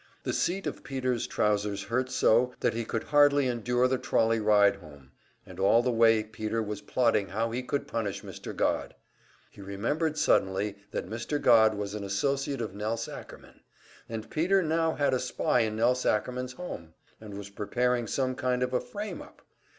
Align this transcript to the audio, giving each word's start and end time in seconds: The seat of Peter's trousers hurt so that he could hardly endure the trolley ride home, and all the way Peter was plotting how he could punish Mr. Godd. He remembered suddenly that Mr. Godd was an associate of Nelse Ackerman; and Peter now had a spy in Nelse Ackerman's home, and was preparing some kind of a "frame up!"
The 0.23 0.33
seat 0.33 0.65
of 0.65 0.83
Peter's 0.83 1.27
trousers 1.27 1.83
hurt 1.83 2.09
so 2.09 2.55
that 2.61 2.73
he 2.73 2.85
could 2.85 3.03
hardly 3.03 3.45
endure 3.47 3.87
the 3.87 3.99
trolley 3.99 4.39
ride 4.39 4.77
home, 4.77 5.11
and 5.45 5.59
all 5.59 5.83
the 5.83 5.91
way 5.91 6.23
Peter 6.23 6.59
was 6.59 6.81
plotting 6.81 7.27
how 7.27 7.51
he 7.51 7.61
could 7.61 7.87
punish 7.87 8.23
Mr. 8.23 8.55
Godd. 8.55 8.95
He 9.51 9.61
remembered 9.61 10.17
suddenly 10.17 10.75
that 10.89 11.07
Mr. 11.07 11.39
Godd 11.39 11.75
was 11.75 11.93
an 11.93 12.03
associate 12.03 12.61
of 12.61 12.73
Nelse 12.73 13.07
Ackerman; 13.07 13.59
and 14.09 14.27
Peter 14.31 14.63
now 14.63 14.95
had 14.95 15.13
a 15.13 15.19
spy 15.19 15.59
in 15.59 15.75
Nelse 15.75 16.03
Ackerman's 16.07 16.53
home, 16.53 16.95
and 17.19 17.35
was 17.35 17.49
preparing 17.51 18.07
some 18.07 18.33
kind 18.33 18.63
of 18.63 18.73
a 18.73 18.81
"frame 18.81 19.21
up!" 19.21 19.43